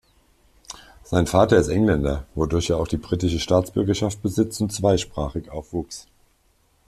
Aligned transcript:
Sein 1.03 1.27
Vater 1.27 1.57
ist 1.57 1.67
Engländer, 1.67 2.25
wodurch 2.33 2.71
er 2.71 2.77
auch 2.77 2.87
die 2.87 2.97
britische 2.97 3.39
Staatsbürgerschaft 3.39 4.23
besitzt 4.23 4.59
und 4.59 4.73
zweisprachig 4.73 5.51
aufwuchs. 5.51 6.07